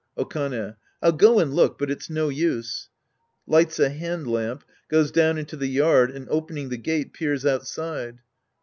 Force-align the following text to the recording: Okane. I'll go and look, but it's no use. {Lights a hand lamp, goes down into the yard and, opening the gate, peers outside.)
Okane. 0.17 0.77
I'll 1.03 1.11
go 1.11 1.37
and 1.37 1.53
look, 1.53 1.77
but 1.77 1.91
it's 1.91 2.09
no 2.09 2.29
use. 2.29 2.89
{Lights 3.45 3.77
a 3.79 3.89
hand 3.91 4.25
lamp, 4.25 4.63
goes 4.89 5.11
down 5.11 5.37
into 5.37 5.55
the 5.55 5.67
yard 5.67 6.09
and, 6.09 6.27
opening 6.27 6.69
the 6.69 6.77
gate, 6.77 7.13
peers 7.13 7.45
outside.) 7.45 8.17